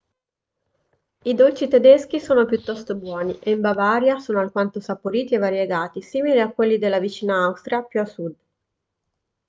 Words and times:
i 1.25 1.35
dolci 1.35 1.67
tedeschi 1.67 2.19
sono 2.19 2.45
piuttosto 2.47 2.95
buoni 2.95 3.37
e 3.37 3.51
in 3.51 3.61
bavaria 3.61 4.17
sono 4.17 4.39
alquanto 4.39 4.79
saporiti 4.79 5.35
e 5.35 5.37
variegati 5.37 6.01
simili 6.01 6.39
a 6.39 6.51
quelli 6.51 6.79
della 6.79 6.97
vicina 6.97 7.43
austria 7.43 7.83
più 7.83 8.01
a 8.01 8.05
sud 8.05 8.35